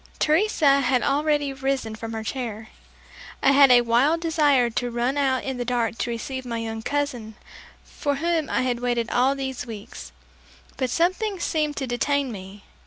[0.17, 2.69] Teresa had already arisen from her chair.
[3.43, 6.81] I had a wild desire to run out in the dark to receive my young
[6.81, 7.35] cousin
[7.83, 10.11] for whom I had waited all these weeks,
[10.75, 12.63] but something seemed to detain me.